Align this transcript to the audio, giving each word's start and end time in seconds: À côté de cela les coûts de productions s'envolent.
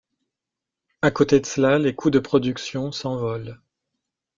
À 1.03 1.11
côté 1.11 1.39
de 1.39 1.45
cela 1.45 1.77
les 1.77 1.93
coûts 1.93 2.09
de 2.09 2.17
productions 2.17 2.91
s'envolent. 2.91 3.61